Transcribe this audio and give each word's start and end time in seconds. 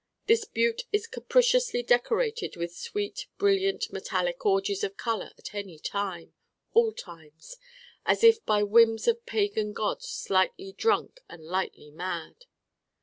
This 0.25 0.45
Butte 0.45 0.81
is 0.91 1.05
capriciously 1.05 1.83
decorated 1.83 2.55
with 2.55 2.75
sweet 2.75 3.27
brilliant 3.37 3.93
metallic 3.93 4.43
orgies 4.43 4.83
of 4.83 4.97
color 4.97 5.29
at 5.37 5.53
any 5.53 5.77
time, 5.77 6.33
all 6.73 6.91
times, 6.91 7.55
as 8.03 8.23
if 8.23 8.43
by 8.43 8.63
whims 8.63 9.07
of 9.07 9.23
pagan 9.27 9.73
gods 9.73 10.27
lightly 10.31 10.71
drunk 10.71 11.19
and 11.29 11.43
lightly 11.45 11.91
mad. 11.91 12.45